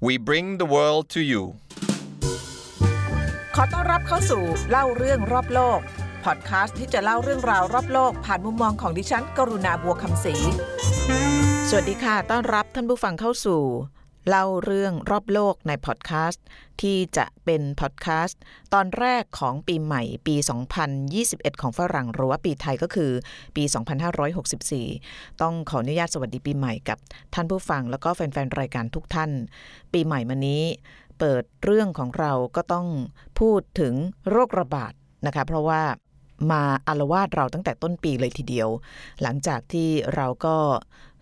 [0.00, 1.42] We bring the world to you
[3.54, 5.80] ขอต้อนรับเข้าสู่เล่าเรื่องรอบโลก
[6.24, 10.34] พอดคาสต์ที่จะเล่าเรื่องราวรอบโลก ผ่านมุมมองของดิฉัน กรุณาบัวคำศรี
[11.68, 13.60] สวัสดีค่ะ ต้อนรับท่านผู้ฟังเข้าสู่
[14.28, 16.44] เล่าเรื่องรอบโลกในพอดแคสต์
[16.80, 18.40] ที่จะเป็นพอดแคสต์
[18.74, 20.36] ตอนแรกของปีใหม่ปี
[20.98, 23.10] 2021 ของฝรั่งหรือว่าปีไทยก็คือ
[23.56, 23.64] ปี
[24.52, 26.98] 2564 ต้องขออนุญาตสวัสดีปีใหม่กับ
[27.34, 29.30] ท่านผู้ฟังแล้วก็แฟนๆ รายการทุกท่าน
[29.92, 30.62] ปีใหม่มานี้
[31.18, 32.86] เปิดเรื่องของเราก็ต้อง
[33.38, 33.94] พูดถึง
[34.30, 34.92] โรคระบาด
[35.26, 35.82] นะคะ เพราะว่า
[36.52, 38.68] มาอารวาสเราตั้งแต่ต้นปีเลยทีเดียว
[39.22, 40.56] หลังจากที่เราก็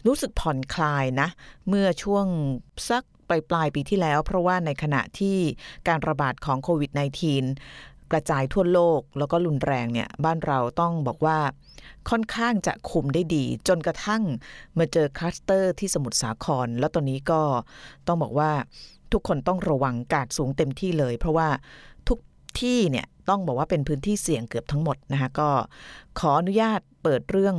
[0.07, 1.29] รู้สึกผ่อนคลายนะ
[1.69, 2.27] เมื่อช่วง
[2.89, 5.37] สักปลายปลายปีที่แล้ว เพราะว่าในขณะที่
[5.89, 6.91] การระบาดของโควิด
[7.53, 11.39] -19 กระจายทั่วโลกแล้วก็รุนแรงเนี่ย บ้านเราต้องบอกว่า
[12.11, 14.23] ค่อนข้างจะคุมได้ดี จนกระทั่ง
[14.79, 17.41] มาเจอคลัสเตอร์ที่สมุทรสาคร แล้วตอนนี้ก็
[18.07, 18.51] ต้องบอกว่า
[19.13, 21.49] ทุกคนต้องระวังกาดสูงเต็มที่เลย เพราะว่า
[22.09, 22.19] ทุก
[22.61, 25.49] ที่เนี่ยต้องบอกว่าเป็นพื้นที่เสี่ยงเกือบทั้งหมดนะคะก็
[26.19, 27.57] ขออนุญาตเปิดเรื่อง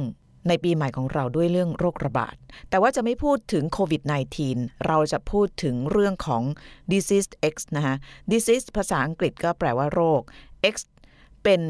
[0.48, 2.36] ในปีใหม่ของเราด้วยเรื่องโรคระบาด
[2.70, 4.02] แต่ว่าจะไม่พูดถึงโควิด
[4.44, 6.44] -19 เราจะพูดถึงเรื่องของ
[6.92, 7.96] disease X นะคะ
[8.32, 10.22] disease ภาษาอังกฤษก็แปลว่าโรค
[10.74, 10.76] X
[11.44, 11.62] เป็น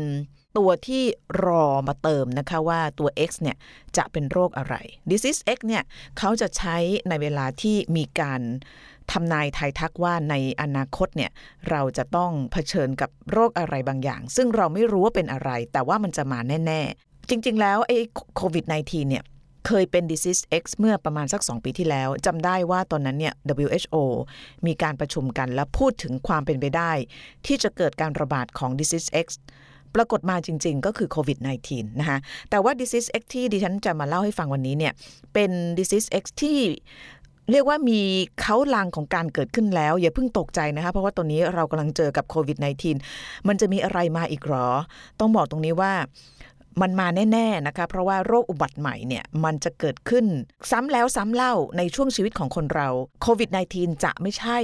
[0.58, 1.04] ตัวที่
[1.46, 3.58] รอมาเติมนะคะว่าตัว X เนี่ย
[3.98, 4.76] จะเป็นโรคอะไร
[5.12, 5.84] disease X เนี่ย
[6.18, 6.78] เขาจะใช้
[7.10, 8.42] ในเวลาที่มีการ
[9.12, 11.32] ทำนายทายทักว่าในอนาคตเนี่ย
[11.70, 17.98] เราจะต้องเผชิญกับโรคอะไรบางอย่าง ซึ่งเราไม่รู้ว่าเป็นอะไร แต่ว่ามันจะมาแน่ๆ จริง ๆ แล้วไอ้
[18.36, 19.24] โควิด -19 เนี่ย
[19.68, 23.34] เคยเป็น disease X เมื่อประมาณสัก 2 ปีที่แล้วจำได้ว่าตอนนั้นเนี่ย
[23.66, 23.96] WHO
[24.66, 26.92] มีการประชุมกันและพูดถึงความเป็นไปได้
[27.46, 29.28] ที่จะเกิดการระบาดของ disease X
[29.96, 31.38] ปรากฏมาจริง ๆ ก็คือโควิด
[31.70, 32.18] -19 นะคะ
[32.50, 34.94] แต่ว่า disease X ที่ดิฉันจะมาเล่าให้ฟังวันนี้เนี่ย
[35.34, 36.60] เป็น disease X ที่
[37.52, 38.00] เรียกว่ามี
[38.42, 42.58] เขาลางของการเกิดขึ้นแล้ว อย่าเพิ่งตกใจนะคะเพราะว่าตอนนี้เรากำลังเจอกับโควิด
[43.02, 44.70] -19 มันจะมีอะไรมาอีกหรอ
[45.20, 45.94] ต้องบอกตรงนี้ว่า
[46.82, 50.26] มันมาแน่ๆนะคะเพราะว่าโรคอุบัติใหม่เนี่ยมันจะเกิดขึ้น
[50.72, 52.88] ซ้ำแล้วซ้ำเล่าในช่วงชีวิตของคนเรา
[53.22, 54.58] โควิด -19 จะไม่ใช่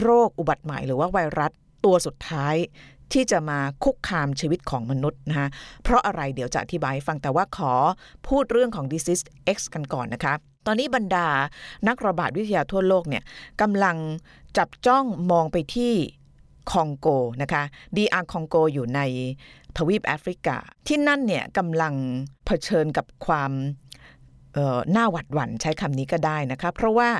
[0.00, 1.52] โรคอุบัติใหม่หรือว่าไวรัส
[1.84, 2.56] ตัวสุดท้าย
[3.12, 5.48] ที่จะมาคุกคามชีวิตของมนุษย์นะคะ
[5.84, 7.72] เพราะอะไรเดี๋ยวจะอธิบายฟังแต่ว่าขอ
[8.28, 9.24] พูดเรื่องของ disease
[9.56, 10.34] X กันก่อนนะคะ
[10.66, 11.28] ตอนนี้บรรดา
[11.88, 13.22] นักระบาดวิทยาทั่วโลกเนี่ย
[13.60, 13.96] กำลัง
[14.58, 15.94] จับจ้องมองไปที่
[16.70, 17.08] คองโก
[17.42, 17.62] นะคะ
[17.96, 19.00] ดีอาร์คองโกอยู่ใน
[19.76, 20.56] ทวีปแอฟริกา
[20.86, 21.94] ที่นั่นเนี่ยกำลัง
[22.46, 23.52] เผชิญกับความ
[24.92, 27.10] หน้าหวัดหวั่นใช้คำนี้ก็ได้นะคะ เพราะว่า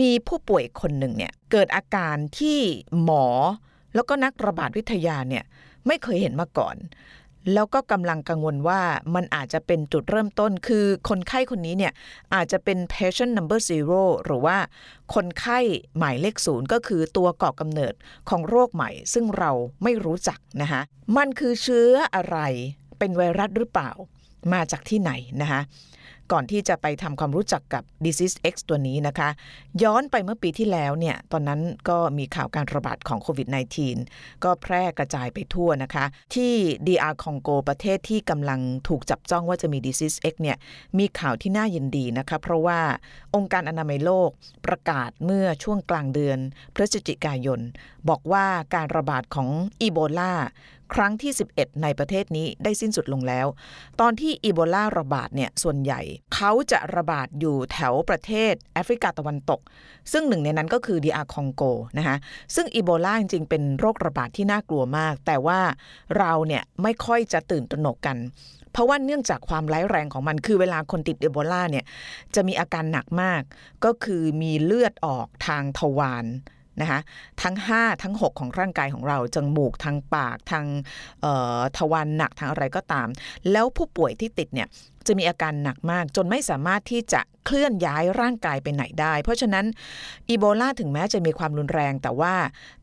[0.00, 2.58] มีผู้ป่วยคนหนึ่งเนี่ยเกิดอาการที่
[3.02, 3.26] หมอ
[3.94, 5.44] แล้วก็นักระบาดวิทยาเนี่ย
[5.86, 6.76] ไม่เคยเห็นมาก่อน
[7.52, 8.80] แล้วก็กำลังกังวลว่า
[9.14, 11.92] มันอาจจะเป็นจุดเริ่มต้น คือคนไข้คนนี้เนี่ย
[12.34, 14.56] อาจจะเป็น patient number zero หรือว่า
[15.14, 15.58] คนไข้
[15.98, 17.94] หมายเลขศูนย์ก็คือตัวก่อกำเนิด
[18.28, 19.50] ของโรคใหม่ ซึ่งเรา
[19.82, 20.80] ไม่รู้จักนะคะ
[21.16, 22.38] มันคือเชื้ออะไร
[22.98, 23.90] เป็นไวรัสหรือเปล่า
[24.52, 25.12] มาจากที่ไหน
[25.42, 25.60] นะคะ
[26.32, 29.28] ก่อนที่จะไปทำความรู้จักกับ disease X ตัวนี้นะคะ
[29.82, 33.48] ย้อนไปเมื่อปีที่แล้วเนี่ย ตอนนั้นก็มีข่าวการระบาดของโควิด
[33.94, 36.04] -19 ก็แพร่กระจายไปทั่วนะคะ
[36.34, 36.54] ที่
[36.86, 40.56] DR คองโกประเทศที่กำลังถูกจับจ้องว่าจะมี disease X เนี่ย
[40.98, 42.80] มีข่าวที่น่ายินดีนะคะ เพราะว่า
[43.34, 44.30] องค์การอนามัยโลก
[44.66, 46.38] ประกาศเมื่อช่วงกลางเดือน
[46.74, 47.60] พฤศจิกายน
[48.08, 49.48] บอกว่าการระบาดของ
[49.80, 50.34] อีโบลา
[50.94, 53.46] ครั้งที่ 11 ในประเทศนี้ได้สิ้นสุดลงแล้ว
[54.00, 56.00] ตอนที่อีโบลาระบาดเนี่ยส่วนใหญ่
[56.34, 59.60] เขาจะระบาดอยู่แถวประเทศแอฟริกาตะวันตก
[60.12, 61.62] ซึ่งหนึ่งในนั้นก็คือดีอาคองโก
[61.98, 62.16] นะคะ
[62.54, 65.60] ซึ่งอีโบลาจริงๆเป็นโรคระบาดที่น่ากลัวมาก แต่ว่า
[66.18, 68.16] เราเนี่ยไม่ค่อยจะตื่นตระหนกกัน
[68.72, 71.84] เพราะว่าเนื่องจากความร้ายแรงของมันคือเวลาคนติดอีโบลาเนี่ย
[72.34, 73.42] จะมีอาการหนักมาก
[73.84, 76.26] ก็คือมีเลือดออกทางทวาร
[76.82, 77.00] นะคะ
[77.42, 80.64] ทั้ง 5 ทั้ง 6 ของร่างกายของเราจมูกทางปากทาง
[81.76, 83.08] ทวารหนักทางอะไรก็ตาม
[83.50, 84.68] แล้วผู้ป่วยที่ติดเนี่ย
[85.06, 89.66] จะมีอาการหนักมากจนไม่สามารถที่จะเคลื่อนย้ายร่างกายไปไหนได้ เพราะฉะนั้น
[90.28, 92.34] อีโบลาถึงแม้จะมีความรุนแรง แต่ว่า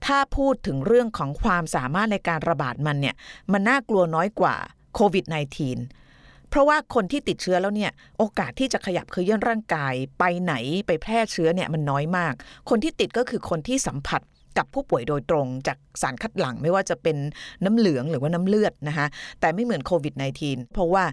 [0.06, 3.16] ถ้าพูดถึงเรื่องของความสามารถในการระบาดมันเนี่ย
[3.52, 4.56] มันน่ากลัวน้อยกว่า
[4.96, 6.07] โควิด -19
[6.50, 10.54] เพราะว่าคนที่ติดเชื้อแล้วเนี่ยโอกาสที่จะขยับเคลื่อนร่างกายไปไหน
[10.88, 12.34] ไปแพร่เชื้อเนี่ยมันน้อยมาก
[12.70, 14.22] คนที่ติดก็คือคนที่สัมผัส
[14.58, 17.18] กับผู้ป่วยโดยตรงจากสารคัดหลั่งไม่ว่าจะเป็น
[17.66, 19.08] น้ำเหลืองหรือว่าน้ำเลือดนะคะ
[19.40, 20.14] แต่ไม่เหมือนโควิด
[20.44, 21.04] -19 เพราะว่า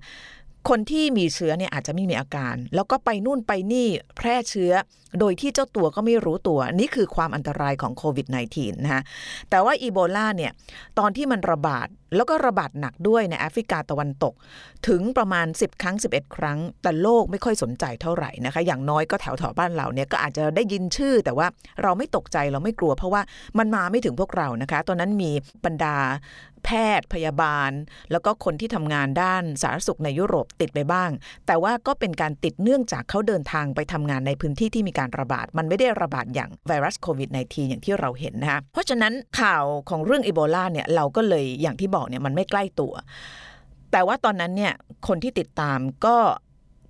[0.71, 4.73] คนที่มีเชื้อเนี่ยอาจจะไม่มีอาการ แล้วก็ไปนู่นไปนี่แพร่เชื้อ
[5.21, 9.03] โดยที่เจ้าตัวก็ไม่รู้ตัว นี่คือความอันตรายของโควิด -19 นะคะ
[9.51, 10.53] แต่ว่าอีโบลาเนี่ย
[10.99, 11.87] ตอนที่มันระบาด
[12.17, 14.35] แล้วก็ระบาดหนักด้วยในแอฟริกาตะวันตก
[14.89, 21.47] ถึงประมาณ 10 ครั้ง 11 ครั้ง แต่โลกไม่ค่อยสนใจเท่าไหร่นะคะ อย่างน้อยก็แถวแถวบ้านเราเนี่ยก็อาจจะได้ยินชื่อ แต่ว่า
[21.83, 23.23] เราไม่ตกใจเราไม่กลัว เพราะว่า
[23.59, 25.31] มันมาไม่ถึงพวกเรานะคะ ตอนนั้นมี
[25.65, 25.97] บรรดา
[26.69, 27.71] แพทย์พยาบาล
[28.13, 31.11] แล้วก็คนที่ทำงานด้านสาธารณสุขในยุโรปติดไปบ้าง
[31.47, 42.93] แต่ว่าก็เป็นการติดเนื่องจากเขาเดินทางไปทำงานในพื้นที่ที่มีการระบาด มันไม่ได้ระบาดอย่างไวรัสโควิด -19 อย่างที่เราเห็นนะคะเพราะฉะนั้นข่าวของเรื่องอีโบลาเนี่ยเราก็เลยอย่างที่บอกเนี่ยมันไม่ใกล้ตัว
[43.93, 44.73] แต่ว่าตอนนั้นเนี่ย
[45.09, 46.17] คนที่ติดตามก็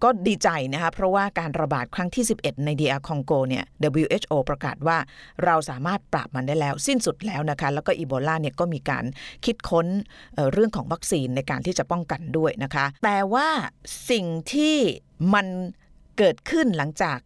[0.05, 3.65] ก็ดีใจนะคะเพราะว่าการระบาดครั้งที่ 11 ในดีอาคองโกเนี่ย
[4.01, 4.99] WHO ประกาศว่า
[5.45, 9.05] เราสามารถปราบมันได้แล้ว สิ้นสุดแล้วนะคะ แล้วก็อีโบลาเนี่ยก็มีการ
[9.45, 9.87] คิดค้น
[10.35, 13.49] เเรื่องของวัคซีนในการที่จะป้องกันด้วยนะคะ แต่ว่า
[14.11, 14.77] สิ่งที่
[15.35, 15.47] มัน
[16.19, 17.19] เกิดขึ้นหลังจาก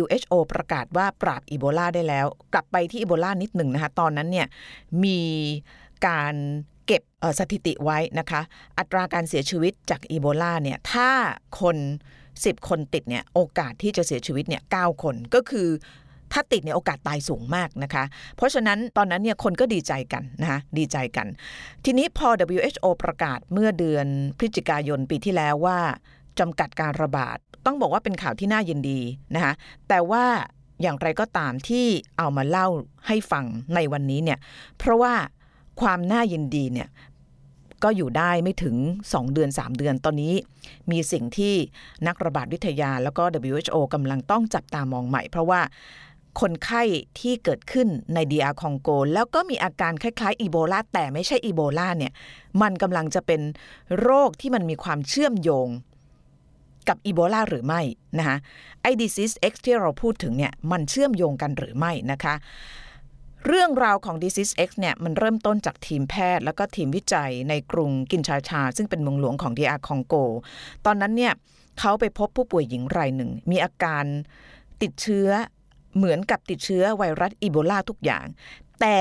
[0.00, 4.46] WHO ประกาศว่าปราบอีโบลาได้แล้ว กลับไปที่อีโบลานิดหนึ่งนะคะ ตอนนั้นเนี่ย
[5.04, 5.20] มี
[6.06, 6.34] การ
[6.92, 7.02] ก็บ
[7.38, 8.40] สถิติไว้นะคะ
[8.78, 11.10] อัตราการเสียชีวิตจากอีโบลาเนี่ยถ้า
[11.60, 11.76] คน
[12.22, 15.68] 10 คนติดเนี่ยโอกาสที่จะเสียชีวิตเนี่ย9คนก็คือ
[16.32, 18.04] ถ้าติดเนี่ยโอกาสตายสูงมากนะคะ
[18.36, 21.26] เพราะฉะนั้นตอนนั้นเนี่ยคนก็ดีใจกันนะคะดีใจกัน
[21.84, 24.06] ทีนี้พอ WHO ประกาศเมื่อเดือน
[24.38, 25.78] พฤศจิกายนปีที่แล้วว่า
[26.38, 29.00] จำกัดการระบาด ต้องบอกว่าเป็นข่าวที่น่ายินดี
[29.34, 29.52] นะคะ
[29.88, 30.24] แต่ว่า
[30.82, 31.86] อย่างไรก็ตามที่
[32.18, 32.68] เอามาเล่า
[33.06, 34.38] ให้ฟังในวันนี้เนี่ย
[34.78, 35.14] เพราะว่า
[35.82, 36.88] ความน่ายินดีเนี่ย
[37.84, 38.76] ก็อยู่ได้ไม่ถึง
[39.06, 40.34] 2 เดือน 3 เดือนตอนนี้
[40.90, 41.54] มีสิ่งที่
[42.06, 45.60] นักระบาดวิทยาแล้วก็ WHO กำลังต้องจับตามองใหม่ เพราะว่า
[46.40, 46.82] คนไข้
[47.20, 52.12] ที่เกิดขึ้นในดีอาคองโก แล้วก็มีอาการคล้ายๆอีโบลาแต่ไม่ใช่อีโบลาเนี่ย
[52.62, 53.40] มันกำลังจะเป็น
[54.00, 55.68] โรคที่มันมีความเชื่อมโยง
[56.88, 57.80] กับอีโบลาหรือไม่
[58.18, 58.36] นะคะ
[58.82, 62.34] ไอ disease X ที่เราพูดถึงเนี่ยมันเชื่อมโยงกันหรือไม่นะคะ
[63.46, 70.14] เรื่องราวของ Disease X เนี่ยมันเริ่มต้นจากทีมแพทย์ แล้วก็ทีมวิจัยในกรุงกินชาชา ซึ่งเป็นเมืองหลวงของดีอาคองโก
[70.86, 71.32] ตอนนั้นเนี่ย
[71.78, 74.04] เขาไปพบผู้ป่วยหญิงรายหนึ่ง มีอาการ
[74.82, 75.28] ติดเชื้อ
[75.96, 78.24] เหมือนกับติดเชื้อไวรัสอีโบลาทุกอย่าง
[78.80, 78.98] แต่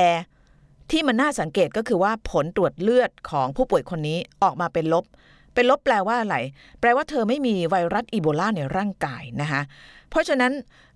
[0.91, 5.05] ที่มันน่าสังเกตก็คือว่าผลตรวจเลือดของผู้ป่วยคนนี้ออกมาเป็นลบ
[5.53, 6.35] เป็นลบแปลว่าอะไร
[6.79, 9.61] แปลว่าเธอไม่มีไวรัสอีโบลาในร่างกายนะคะ
[10.09, 10.51] เพราะฉะนั้น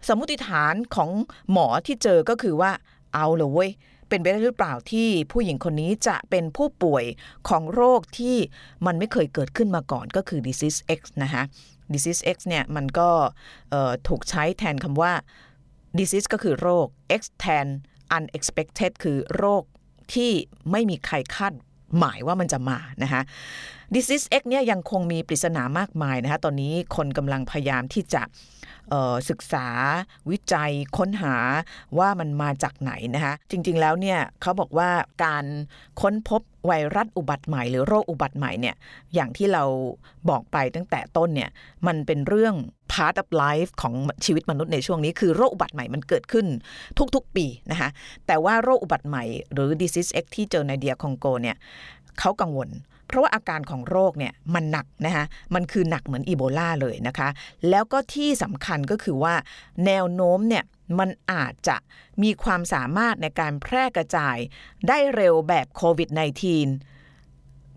[0.08, 1.10] สมมติฐานของ
[1.52, 2.72] หมอที่เจอก็คือว่า
[3.16, 3.72] เอาเลยเว้ย
[4.10, 7.06] เป็นไปได้หรือเปล่าที่ผู้หญิงคนนี้จะเป็นผู้ป่วย
[7.50, 8.38] ของโรคที่
[8.86, 11.44] มันไม่เคยเกิดขึ้นมาก่อนก็คือ disease X นะคะ
[11.94, 13.10] disease X เนี่ยมันก็
[14.08, 15.14] ถูกใช้แทนคำว่า
[16.00, 16.88] disease ก็คือโรค
[17.20, 17.68] X แทน
[18.18, 19.64] unexpected คือโรค
[20.14, 20.32] ที่
[20.72, 21.54] ไม่มีใครคาด
[21.98, 23.22] หมายว่ามันจะมานะคะ
[23.96, 28.22] disease X เนี่ยยังคงมีปริศนามากมายนะคะตอนนี้คนกำลังพยายามที่จะ
[29.30, 29.68] ศึกษา
[30.30, 31.36] วิจัยค้นหา
[32.00, 34.90] ว่ามันมาจากไหนนะคะจริงๆแล้วเนี่ยเขาบอกว่า
[35.24, 35.46] การ
[36.02, 38.76] ค้นพบไวรัสอุบัติใหม่หรือโรคอุบัติใหม่เนี่ย
[39.14, 39.64] อย่างที่เรา
[40.30, 41.50] บอกไปตั้งแต่ต้นเนี่ย
[41.88, 42.56] มันเป็นเรื่อง
[42.92, 43.94] part of life ของ
[44.26, 46.46] ชีวิตมนุษย์ในช่วงนี้คือโรคอุบัติใหม่มันเกิดขึ้น
[47.16, 47.90] ทุกๆปีนะคะ
[48.28, 49.24] แต่ว่าโรคอุบัติใหม่
[49.54, 51.58] หรือ disease X ที่เจอในเดียคองโกเนี่ย
[52.20, 55.26] เขากังวลเเพราะว่าอาการของโรคเนี่ยมันหนักนะคะ
[55.56, 57.30] มันคือหนักเหมือนอีโบลาเลยนะคะ
[57.70, 59.34] แล้วก็ที่สำคัญก็คือว่า
[59.86, 60.64] แนวโน้มเนี่ย
[61.00, 61.78] มันอาจจะ
[62.24, 64.38] มีความสามารถในการแพร่กระจาย
[64.88, 66.20] ได้เร็วแบบโควิด -19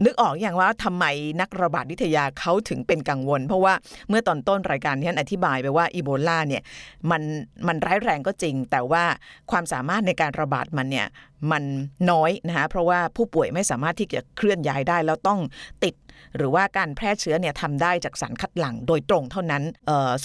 [0.05, 1.05] นึกออกอย่างว่าทำไม
[1.41, 3.75] นักระบาดวิทยาเขาถึงเป็นกังวล เพราะว่า
[4.09, 6.63] เมื่อตอนต้นรายการที่ฉันอธิบายไปว่าอีโบลาเนี่ย
[7.11, 7.23] มัน
[7.67, 9.05] มันร้ายแรงก็จริง แต่ว่า
[9.51, 11.07] ความสามารถในการระบาดมันเนี่ย
[11.51, 11.65] มัน
[12.11, 15.41] น้อยนะคะเพราะว่าผู้ป่วยไม่สามารถที่จะเคลื่อนย้ายได้แล้วต้อง
[15.85, 15.95] ติด
[16.37, 19.63] หรือว่าการแพร่เชื้อเนี่ยทำได้จากสารคัดหลั่งโดยตรงเท่านั้น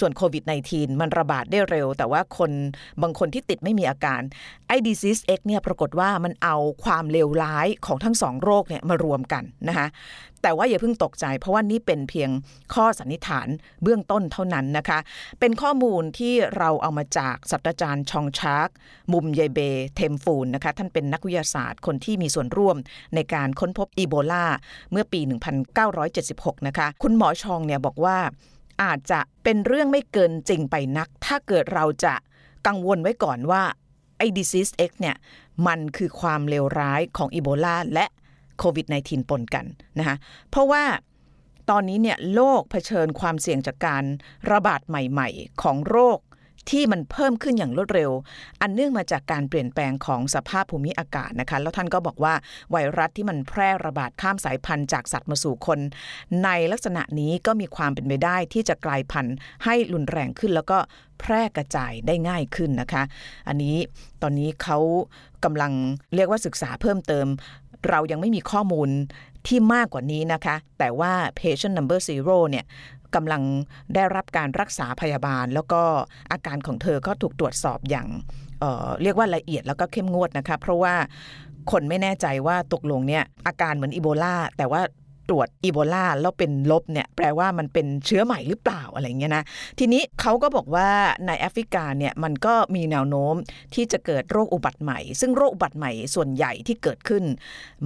[0.00, 2.50] ส่วนโควิด -19 มันระบาดได้เร็ว แต่ว่าคน
[3.02, 4.20] บางคนที่ติดไม่มีอาการ
[4.68, 9.86] ไอ้ disease X เนี่ยปรากฏว่ามันเอาความเลวร้ายของทั้งสองโรคเนี่ยมารวมกันนะคะ
[10.44, 12.30] แต่ว่าอย่าเพิ่งตกใจ เพราะว่านี่เป็นเพียง
[12.74, 13.48] ข้อสันนิษฐาน
[13.82, 14.98] เบื้องต้นเท่านั้นนะคะ
[15.40, 18.68] เป็นข้อมูลที่เราเอามาจากศาสตราจารย์ชองชาร์ก
[19.12, 19.58] มุมเยเบ
[19.94, 22.76] เทมฟูนนะคะท่านเป็นนักวิทยาศาสตร์คนที่มีส่วนร่วม
[23.14, 24.46] ในการค้นพบอีโบลา
[24.90, 25.20] เมื่อปี
[25.94, 28.18] 1976 นะคะ คุณหมอชองเนี่ยบอกว่า
[28.82, 32.14] อาจจะเป็นเรื่องไม่เกินจริงไปนัก ถ้าเกิดเราจะ
[32.66, 33.62] กังวลไว้ก่อนว่า
[34.18, 35.16] ไอ้ disease X เนี่ย
[35.66, 38.06] มันคือความเลวร้ายของอีโบลาและ
[38.58, 39.66] โควิด -19 ปนกัน
[39.98, 40.16] นะคะ
[40.50, 40.84] เพราะว่า
[41.70, 44.04] ตอนนี้เนี่ยโลกเผชิญความเสี่ยงจากการ
[44.50, 46.20] ระบาดใหม่ ๆ ของโรค
[46.70, 48.10] ที่มันเพิ่มขึ้นอย่างรวดเร็ว
[48.60, 52.34] อันเนื่องมาจากการเปลี่ยนแปลงของสภาพภูมิอากาศนะคะ แล้วท่านก็บอกว่า
[52.72, 55.78] ไวรัสที่มันแพร่ระบาดข้ามสายพันธุ์จากสัตว์มาสู่คน
[56.44, 60.78] ในลักษณะนี้ก็มีความเป็นไปได้ที่จะกลายพันธุ์ให้รุนแรงขึ้นแล้วก็
[61.20, 63.02] แพร่กระจายได้ง่ายขึ้นนะคะ
[63.48, 63.76] อันนี้
[64.22, 64.78] ตอนนี้เขา
[65.44, 65.72] กำลัง
[66.14, 67.26] เรียกว่าศึกษาเพิ่มเติม
[67.88, 68.88] เรายังไม่มีข้อมูล
[69.46, 72.64] ที่มากกว่านี้นะคะ แต่ว่า patient number zero เนี่ย
[73.14, 73.42] กำลัง
[73.94, 75.82] ได้รับการรักษาพยาบาล แล้วก็
[76.32, 78.08] อาการของเธอก็ถูกตรวจสอบอย่าง
[78.60, 80.94] เออเรียกว่าละเอียดแล้วก็เข้มงวดนะคะ เพราะว่า
[81.70, 84.80] คนไม่แน่ใจว่าตกลงเนี่ยอาการเหมือนอีโบลาแต่ว่า
[85.28, 89.44] ตรวจอีโบลาแล้วเป็นลบเนี่ยแปลว่ามันเป็นเชื้อใหม่หรือเปล่าอะไรเงี้ยนะ
[89.78, 90.88] ทีนี้เขาก็บอกว่า
[91.26, 93.34] ในแอฟริกาเนี่ยมันก็มีแนวโน้ม
[93.74, 97.24] ที่จะเกิดโรคอุบัติใหม่ ซึ่งโรคอุบัติใหม่ส่วนใหญ่ที่เกิดขึ้น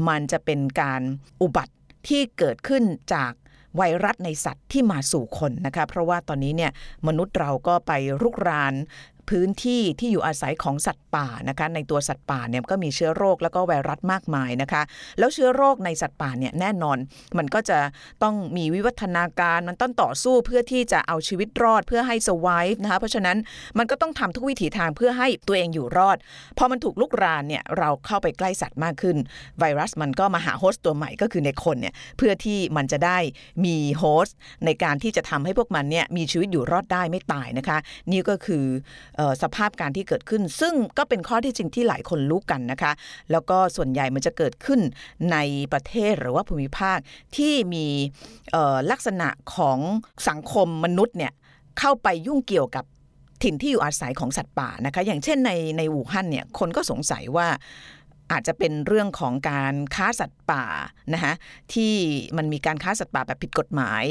[0.09, 1.03] มันจะเป็นการ
[1.43, 1.75] อุบัติ
[2.09, 3.33] ที่เกิดขึ้นจาก
[3.77, 6.73] ไวรัสในสัตว์ที่มาสู่คนนะคะเพราะว่าตอนนี้เนี่ย
[7.07, 7.93] มนุษย์เราก็ไป
[8.23, 8.75] รุกราน
[9.29, 14.83] พื้นที่ที่อยู่อาศัยของสัตว์ป่านะคะในตัวสัตว์ป่าเนี่ยก็มีเชื้อโรคแล้วก็ไวรัสมากมายนะคะ
[15.19, 16.99] แล้วเชื้อโรคในสัตว์ป่าเนี่ยแน่นอน
[17.39, 17.79] มันก็จะ
[18.23, 23.37] ต้องมีวิวัฒนาการมันต้องต่อสู้เพื่อที่จะเอาชีวิตรอดเพื่อให้ survive นะคะเพราะฉะนั้น
[23.79, 26.17] มันก็ต้องทำทุกวิถีทางเพื่อให้ตัวเองอยู่รอด
[26.59, 29.17] พอมันถูกลุกรานเนี่ยเราเข้าไปใกล้สัตว์มากขึ้น
[29.59, 33.19] ไวรัสมันก็มาหาโฮสต์ตัวใหม่ก็คือในคนเนี่ยเพื่อที่มันจะได้
[33.65, 37.79] มีโฮสต์ในการที่จะทำให้พวกมันเนี่ยมีชีวิตอยู่รอดได้ไม่ตายนะคะ
[38.11, 38.65] นี่ก็คือ
[39.43, 42.93] สภาพการที่เกิดขึ้น ซึ่งก็เป็นข้อที่จริงที่หลายคนรู้กันนะคะ
[43.31, 44.81] แล้วก็ส่วนใหญ่มันจะเกิดขึ้น
[45.33, 45.37] ใน
[45.73, 46.99] ประเทศหรือว่าภูมิภาค
[47.37, 47.87] ที่มี
[48.91, 49.79] ลักษณะของ
[50.29, 51.33] สังคมมนุษย์เนี่ย
[51.79, 52.85] เข้าไปยุ่งเกี่ยวกับ
[53.43, 57.49] ถิ่นที่อยู่อาศัยของสัตว์ป่านะคะอย่างเช่นในในอู่ฮั่นเนี่ยคนก็สงสัยว่า
[58.33, 60.65] อาจจะเป็นเรื่องของการค้าสัตว์ป่า
[61.15, 61.33] นะคะ
[61.75, 61.95] ที่
[62.37, 64.05] มันมีการค้าสัตว์ป่าแบบผิดกฎหมาย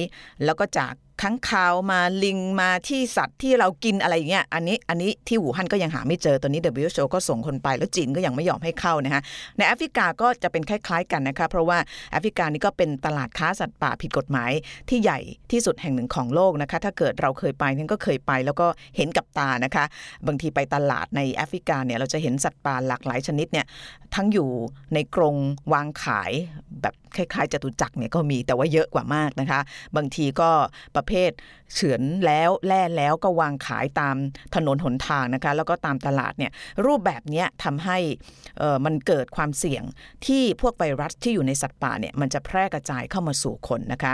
[0.46, 9.22] แล้วก็จาก ค้างคาวมาลิงมาที่สัตว์ที่เรากินอะไรอย่างเงี้ยอันนี้อันนี้ที่อู่ฮั่นก็ยังหาไม่เจอตอนนี้ WHO ก็ส่งคนไปแล้วจีนก็ยังไม่ยอมให้เข้านะคะ
[9.58, 11.78] ในแอฟริกาก็จะเป็นคล้าย ๆกันนะคะเพราะว่า
[12.12, 14.52] แอฟริกานี่ก็เป็นตลาดค้าสัตว์ป่าผิดกฎหมาย
[14.90, 15.20] ที่ใหญ่
[15.52, 19.86] ที่สุดแห่งหนึ่งของโลกนะคะ ถ้าเกิดเราเคยไปนั่นก็เคยไป แล้วก็เห็นกับตานะคะ
[20.28, 23.66] บางทีไปตลาดในแอฟริกาเนี่ยเราจะเห็นสัตว์ป่าหลากหลายชนิดเนี่ย
[24.16, 24.50] ทั้งอยู่
[24.94, 25.36] ในกรง
[25.74, 26.32] วางขาย
[26.82, 29.60] แบบคล้ายๆจตุจักรเนี่ยก็มีแต่ว่าเยอะกว่ามากนะคะ
[29.96, 30.50] บางทีก็
[30.96, 31.32] ประเภท
[31.74, 34.16] เฉือนแล้วแล่แล้วก็วางขายตาม
[34.56, 36.52] ถนนหนทางนะคะแล้วก็ตามตลาดเนี่ย
[36.86, 37.98] รูปแบบเนี้ยทำให้
[38.86, 39.84] มันเกิดความเสี่ยง
[40.26, 44.14] ที่พวกไวรัสที่อยู่ในสัตว์ป่าเนี่ยมันจะแพร่กระจายเข้ามาสู่คนนะคะ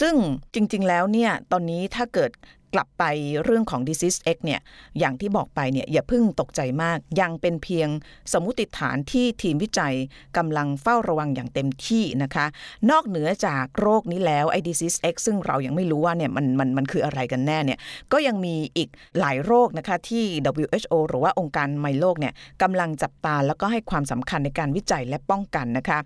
[0.00, 0.14] ซึ่ง
[0.54, 2.30] จริงๆแล้วเนี่ยตอนนี้ถ้าเกิด
[2.74, 3.04] กลับไป
[3.44, 4.60] เรื่องของ disease X เนี่ย
[4.98, 7.88] อย่างที่บอกไปเนี่ยอย่าพิ่งตกใจมาก ยังเป็นเพียง
[8.32, 9.94] สมมติฐานที่ทีมวิจัย
[10.36, 12.46] กำลังเฝ้าระวังอย่างเต็มที่นะคะ
[12.90, 17.78] นอกเหนือจากโรคนี้แล้วไอ้ disease X ซึ่งเรายังไม่รู้ว่าเนี่ยมันมันมันคืออะไรกันแน่เนี่ย
[18.12, 18.88] ก็ยังมีอีก
[19.20, 20.24] หลายโรคนะคะที่
[20.62, 25.98] WHO หรือว่าองค์การไมโลกเนี่ยกำลังจับตาแล้วก็ให้ความสำคัญในการวิจัยและป้องกันนะคะ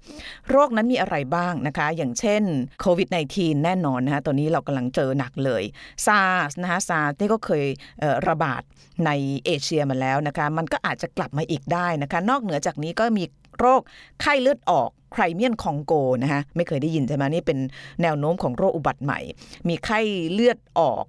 [0.51, 2.43] โรคนั้นมีอะไรบ้างนะคะ อย่างเช่น
[2.81, 5.63] โควิด -19 แน่นอนนะคะตอนนี้เรากำลังเจอหนักเลย
[6.07, 8.63] ซาร์สนะคะซาร์สนี่ก็เคยระบาด
[9.07, 9.11] ใน
[9.45, 13.25] เอเชียมาแล้วนะคะมันก็อาจจะกลับมาอีกได้นะคะนอกเหนือจากนี้ก็มี
[13.59, 13.81] โรค
[14.21, 15.93] ไข้เลือดออกไครเมียนคองโก
[16.23, 17.59] นะคะไม่เคยได้ยินใช่ไหมนี่เป็น
[18.03, 19.21] แนวโน้มของโรคอุบัติใหม่
[19.69, 20.01] มีไข้
[20.33, 21.05] เลือดออก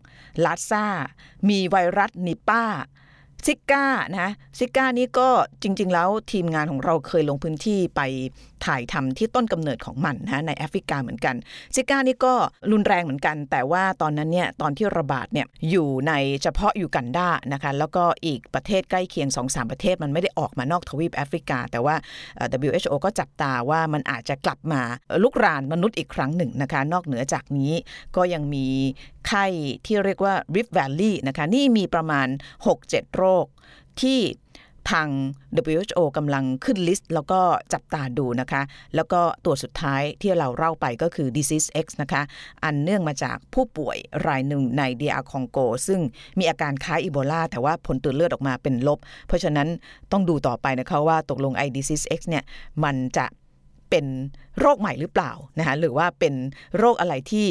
[0.45, 0.85] ลาซ่า
[1.49, 2.63] มีไวรัสนิปาห์
[3.45, 3.85] ซิก้า
[4.19, 5.29] นะซิก้านี่ก็
[5.63, 8.01] จริง ๆ แล้วทีมงานของเราเคยลงพื้นที่ไป
[8.65, 11.35] ถ่ายทำที่ต้นกำเนิดของมันนะในแอฟริกาเหมือนกัน
[11.75, 12.33] ซิก้านี่ก็
[12.71, 21.95] รุนแรงเหมือนกัน แต่ว่าตอนนั้นเนี่ยตอนที่ระบาดเนี่ยอยู่ในเฉพาะอยู่กันดานะคะแล้วก็อีกประเทศใกล้เคียง2-3ประเทศมันไม่ได้ออกมานอกทวีปแอฟริกา แต่ว่า
[22.67, 24.81] WHO ก็จับตาว่ามันอาจจะกลับมา
[25.23, 27.73] ลุกรานมนุษย์อีกครั้งหนึ่งนะคะนอกเหนือจากนี้
[28.15, 28.67] ก็ยังมี
[29.27, 29.45] ไข้
[29.85, 32.27] ที่เรียกว่า Rift Valley นะคะนี่มีประมาณ
[32.71, 33.45] 6-7 โรค
[34.01, 34.19] ที่
[34.91, 35.07] ทาง
[35.73, 37.39] WHO กำลังขึ้นลิสต์ แล้วก็
[37.73, 38.61] จับตาดูนะคะ
[38.95, 42.21] แล้วก็ตัวสุดท้ายที่เราเล่าไปก็คือ disease X นะคะ
[42.63, 46.01] อันเนื่องมาจากผู้ป่วยรายหนึ่งใน DR คองโก ซึ่ง
[46.39, 49.67] มีอาการคล้ายอีโบลาแต่ว่าผลตรวจเลือดออกมาเป็นลบ เพราะฉะนั้น
[50.11, 52.43] ต้องดูต่อไปนะคะว่าตกลงไอ disease X เนี่ย
[52.83, 53.25] มันจะ
[53.89, 54.05] เป็น
[54.59, 56.33] โรคใหม่หรือเปล่านะคะหรือว่าเป็น
[56.77, 57.47] โรคอะไรที่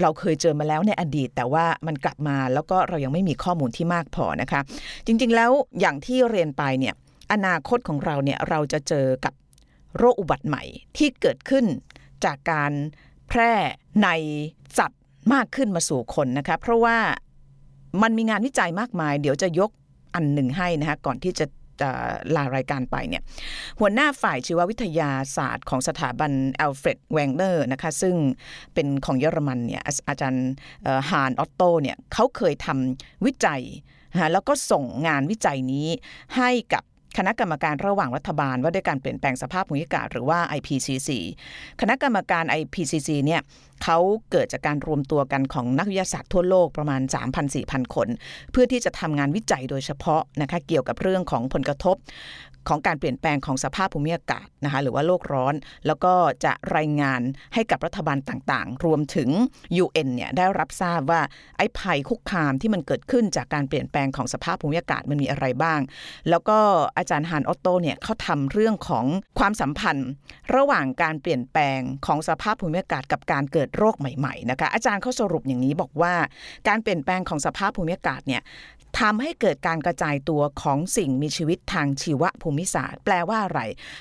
[0.00, 4.60] เราเคยเจอมาแล้วในอดีต แต่ว่ามันกลับมาแล้วก็เรายังไม่มีข้อมูลที่มากพอนะคะ
[5.06, 6.94] จริงๆแล้วอย่างที่เรียนไปเนี่ย
[7.32, 9.34] อนาคตของเราเนี่ยเราจะเจอกับ
[9.98, 10.62] โรคอุบัติใหม่
[10.96, 11.64] ที่เกิดขึ้น
[12.24, 12.72] จากการ
[13.28, 13.52] แพร่
[14.02, 14.08] ใน
[14.78, 15.02] สัตว์
[15.32, 16.98] มากขึ้นมาสู่คนนะคะเพราะว่า
[18.02, 19.70] มันมีงานวิจัยมากมาย เดี๋ยวจะยก
[20.14, 21.46] อันหนึ่งให้นะคะก่อนที่จะ
[22.36, 23.22] ลารายการไปเนี่ย
[23.80, 28.16] หัวหน้าฝ่ายชีววิทยาศาสตร์ของสถาบันอัลเฟรดแวงเนอร์นะคะซึ่ง
[28.74, 30.48] เป็นของเยอรมันเนี่ยอาจารย์
[31.10, 33.62] ฮานออตโตเนี่ยเขาเคยทำวิจัย
[34.12, 35.88] นะแล้วก็ส่งงานวิจัยนี้
[36.36, 36.84] ให้กับ
[37.18, 41.10] คณะกรรมการระหว่างรัฐบาลว่าด้วยการเปลี่ยนแปลงสภาพภูมิอากาศหรือว่า IPCC
[41.80, 43.40] คณะกรรมการ IPCC เนี่ย
[43.84, 43.98] เขา
[44.30, 47.00] เกิดจากการรวมตัวกันของนักวิทยาศาสตร์ทั่วโลกประมาณ
[47.48, 48.08] 3,000-4,000 คน
[48.52, 51.96] เพื่อที่จะทำงานวิจัยโดยเฉพาะนะคะเกี่ยวกับเรื่องของผลกระทบ
[52.68, 55.54] ของการเปลี่ยนแปลงของสภาพภูมิอากาศนะคะหรือว่าโลกร้อน
[55.86, 57.20] แล้วก็จะรายงาน
[57.54, 59.28] ให้กับรัฐบาลต่างๆ รวมถึง
[59.84, 61.20] UN เนี่ยได้รับทราบว่า
[61.56, 65.80] ไอ้ภัยคุกคามที่มันเกิดขึ้นจากการเปลี่ยนแปลงของสภาพภูมิอากาศมันมีอะไรบ้าง
[66.30, 66.58] แล้วก็
[66.98, 69.04] อาจารย์ฮานออตโตเนี่ยเขาทำเรื่องของ
[69.38, 70.08] ความสัมพันธ์
[70.56, 76.14] ระหว่างการเปลี่ยนแปลงของสภาพภูมิอากาศกับการเกิดโรคใหม่ๆนะคะอาจารย์เขาสรุปอย่างนี้บอกว่า
[76.68, 78.42] การเปลี่ยนแปลงของสภาพภูมิอากาศเนี่ย
[79.00, 83.60] ทำให้เกิดการกระจายตัวของสิ่งมีชีวิตทางชีวภูมิศาสตร์ แปลว่าอะไร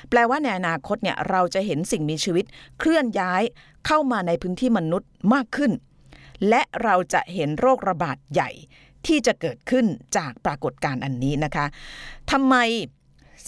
[0.10, 2.46] แปลว่าในอนาคตเนี่ยเราจะเห็นสิ่งมีชีวิต
[2.80, 3.44] เคลื่อนย้าย
[3.88, 5.72] เข้ามาในพื้นที่มนุษย์มากขึ้น
[6.50, 8.50] และเราจะเห็นโรคระบาดใหญ่
[9.08, 9.86] ที่จะเกิดขึ้น
[10.18, 11.66] จากปรากฏการณ์อันนี้นะคะ
[12.32, 12.56] ทำไม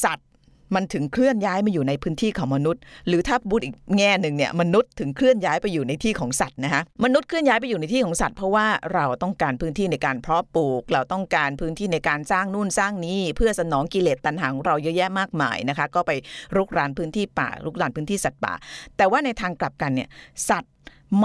[0.04, 0.29] สัตว์
[0.76, 16.12] มันถึงเคลื่อนย้ายมาอยู่ในพื้นที่ของมนุษย์ หรือถ้าพูดอีกแง่หนึ่งเนี่ยมนุษย์ถึงเคลื่อนย้ายไปอยู่ในที่ของสัตว์นะคะมนุษย์เคลื่อนย้ายไปอยู่ในที่ของสัตว์เพราะว่าเราต้องการพื้นที่ในการเพาะปลูก เราต้องการพื้นที่ในการสร้างนู่นสร้างนี้ เพื่อสนองกิเลสตัณหาของเราเยอะแยะมากมายนะคะ ก็ไป
[16.56, 18.54] รุกรานพื้นที่ป่ารุกรานพื้นที่สัตว์ป่า
[18.98, 20.10] แต่ว่าในทางกลับกันเนี่ย
[20.50, 20.74] สัตว์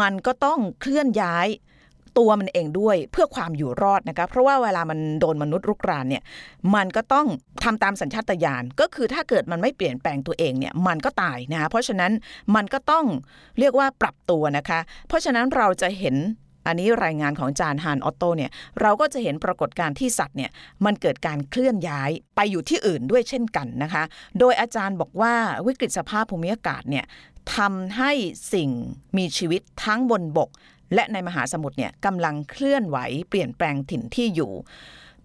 [0.00, 1.48] มันก็ต้องเคลื่อนย้าย
[2.18, 6.22] ตัวมันเองด้วยเพื่อความอยู่รอดนะคะเพราะว่าเวลามันโดนมนุษย์รุกรานเนี่ย
[6.74, 7.26] มันก็ต้อง
[7.64, 12.12] ทำตามสัญชาตญาณก็คือถ้าเกิดมันไม่เปลี่ยนแปลงตัวเองเนี่ยมันก็ตายนะคะเพราะฉะนั้น
[12.54, 13.06] มันก็ต้อง
[13.58, 16.16] เรียกว่าปรับตัวนะคะ เพราะฉะนั้นเราจะเห็น
[16.66, 20.50] อันนี้รายงานของจานฮานออตโตเนี่ยเราก็จะเห็นปรากฏการณ์ที่สัตว์เนี่ย
[20.84, 24.02] มันเกิดการเคลื่อนย้ายไปอยู่ที่อื่นด้วยเช่นกันนะคะ
[24.38, 25.34] โดยอาจารย์บอกว่า
[25.66, 27.04] วิกฤตสภาพภูมิอากาศเนี่ย
[27.56, 28.12] ทำให้
[28.52, 28.70] สิ่ง
[29.16, 30.50] มีชีวิตทั้งบนบก
[30.94, 32.98] และในมหาสมุทรเนี่ยกำลังเคลื่อนไหว
[33.28, 34.52] เปลี่ยนแปลงถิ่นที่อยู่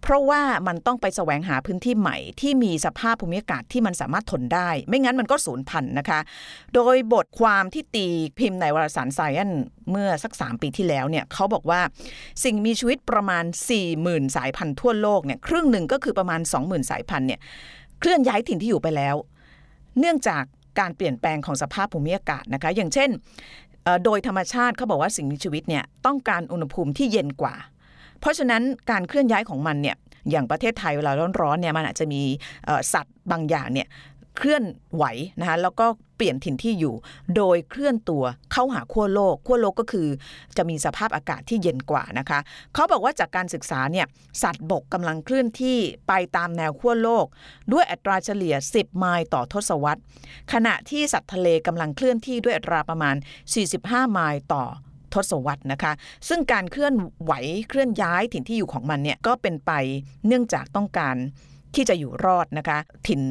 [0.04, 6.20] เพราะว่ามันต้องไปแสวงหาพื้นที่ใหม่ ที่มีสภาพภูมิอากาศที่มันสามารถทนได้ ไม่งั้นมันก็สูญพันธุ์นะคะ
[6.74, 8.08] โดยบทความที่ตี
[8.40, 9.58] พิมพ์ในวารสาร Science
[9.92, 11.82] เมื่อสัก 3 ปีที่แล้วเนี่ยเขาบอกว่า
[12.44, 13.44] สิ่งมีชีวิตประมาณ
[13.90, 17.40] 40,000 สายพันธุ์ทั่วโลกเนี่ยครึ่งหนึ่งก็คือประมาณ 20,000 สายพันธุ์เนี่ย
[18.00, 19.16] เคลื่อนย้ายถิ่นที่อยู่ไปแล้ว
[20.00, 20.44] เนื่องจาก
[20.80, 23.10] การเปลี่ยนแปลงของสภาพภูมิอากาศนะคะ อย่างเช่น
[24.06, 27.56] โดยธรรมชาติเขาบอกว่าสิ่งมีชีวิตเนี่ยต้องการอุณหภูมิที่เย็นกว่า
[28.20, 29.96] เพราะฉะนั้นการเคลื่อนย้ายของมันเนี่ย
[30.32, 32.22] อย่างประเทศไทยเวลาร้อนๆเนี่ยมันอาจจะมี
[32.94, 33.88] สัตว์บางอย่างเนี่ย
[34.40, 34.64] เคลื่อน
[34.96, 35.04] ไหว
[35.40, 36.96] นะคะแล้วก็เปลี่ยนถิ่นที่อยู่
[37.36, 40.08] โดยเคลื่อนตัวเข้าหาขั้วโลกขั้วโลกก็คือ
[40.58, 42.40] จะมีสภาพอากาศที่เย็นกว่านะคะ
[42.74, 44.08] เขาบอกว่าจากการศึกษาเนี่ย
[44.44, 47.26] สัตว์บกกำลังเคลื่อนที่ไปตามแนวขั้วโลก
[47.74, 50.02] ด้วยอัตราเฉลี่ย 10 ไมล์ต่อทศวรรษ
[50.54, 53.16] ขณะที่สัตว์ทะเลกำลังเคลื่อนที่ด้วยอัตราประมาณ
[53.66, 54.64] 45 ไมล์ต่อ
[55.14, 55.94] ทศวรรษนะคะ
[56.28, 57.34] ซึ่งการเคลื่อนไหว
[57.70, 59.72] เคลื่อนย้ายถิ่นที่อยู่ของมันเนี่ยก็เป็นไป
[60.28, 61.18] เนื่องจากต้องการ
[61.76, 63.22] ที่จะอยู่รอดนะคะ ถิ่น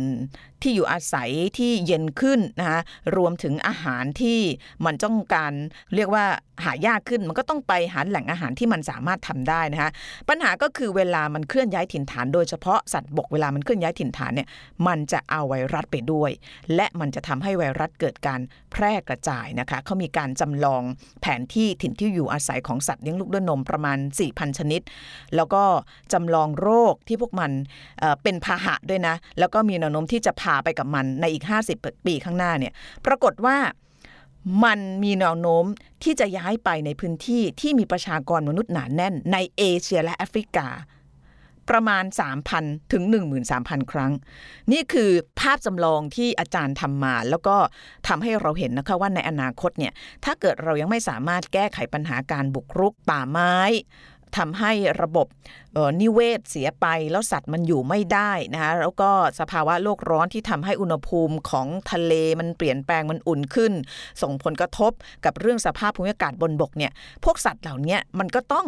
[0.63, 2.81] ที่อยู่อาศัยที่เย็นขึ้นนะคะ
[3.17, 4.39] รวมถึงอาหารที่
[4.85, 5.53] มันต้องการ
[5.95, 6.25] เรียกว่า
[6.65, 9.91] หายากขึ้นมันก็ต้องไปหาแหล่งอาหารที่มันสามารถทำได้นะคะ
[10.29, 14.49] ปัญหาก็คือเวลามันเคลื่อนย้ายถิ่นฐาน โดยเฉพาะสัตว์บกเวลามันเคลื่อนย้ายถิ่นฐานเนี่ย
[14.87, 16.31] มันจะเอาไวรัสไปด้วย
[16.75, 18.41] และมันจะทำให้ไวรัสเกิดการ
[18.73, 20.83] แพร่กระจายนะคะเขามีการจำลอง
[21.21, 24.81] แผนที่ถิ่นที่อยู่อาศัยของสัตว์เลี้ยงลูกด้วยนมประมาณ 4,000 ชนิด
[25.37, 25.63] แล้วก็
[26.13, 27.51] จำลองโรคที่พวกมัน
[27.99, 32.73] เเป็นพาหะด้วยนะแล้วก็มีแนวโน้มที่จะพาไปกับมันในอีก 50 ปีข้างหน้าเนี่ย
[33.07, 33.57] ปรากฏว่า
[34.65, 35.65] มันมีแนวโน้ม
[36.03, 40.69] ที่จะย้ายไปในพื้นที่ที่มีประชากรมนุษย์หนาแน่น ในเอเชียและแอฟริกา
[41.71, 42.05] ประมาณ
[42.49, 43.03] 3,000 ถึง
[43.47, 44.13] 13,000 ครั้ง
[44.73, 47.57] นี่คือภาพจำลองที่อาจารย์ทำมา แล้วก็
[48.09, 49.93] ทำให้เราเห็นนะคะว่าในอนาคตเนี่ย
[50.25, 53.57] ถ้าเกิดเรายังไม่สามารถแก้ไขปัญหาการบุกรุกป่าไม้
[54.37, 55.27] ทำให้ระบบ
[56.01, 59.11] นิเวศเสียไป แล้วสัตว์มันอยู่ไม่ได้นะคะแล้วก็
[59.41, 63.73] สภาวะโลกร้อนที่ทำให้อุณหภูมิของทะเลมันเปลี่ยนแปลงมันอุ่นขึ้น
[64.23, 64.93] ส่งผลกระทบ
[65.25, 66.93] กับเรื่องสภาพภูมิอากาศบนบกเนี่ย
[67.25, 68.67] พวกสัตว์เหล่านี้มันก็ต้อง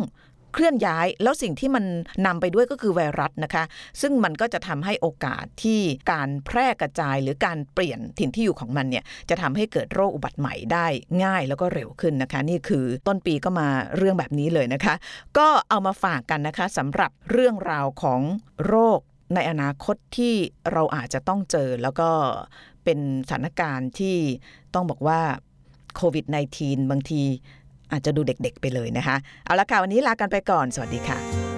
[0.53, 1.85] เคลื่อนย้ายแล้วสิ่งที่มัน
[2.27, 3.65] นำไปด้วยก็คือไวรัสนะคะ
[4.01, 5.81] ซึ่งมันก็จะทำให้โอกาสที่
[6.13, 10.87] การแพร่กระจายหรือการเปลี่ยนถิ่นที่อยู่ของมันเนี่ยจะทำให้เกิดโรคอุบัติใหม่ได้
[11.25, 14.95] ง่ายแล้วก็เร็วขึ้นนะคะ นี่คือต้นปีก็มาเรื่องแบบนี้เลยนะคะ
[15.39, 18.21] ก็เอามาฝากกันนะคะสำหรับเรื่องราวของ
[18.67, 19.01] โรค
[19.35, 20.35] ในอนาคตที่
[20.73, 22.11] เราอาจจะต้องเจอแล้วก็
[22.85, 24.17] เป็นสถานการณ์ที่
[24.75, 25.21] ต้องบอกว่า
[25.97, 26.25] โควิด
[26.59, 27.23] -19 บางที
[27.93, 31.50] อาจจะดูเด็กๆไปเลยนะคะ เอาละค่ะวันนี้ลากันไปก่อน สวัสดีค่ะ